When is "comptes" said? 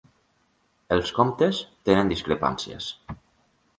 1.19-1.59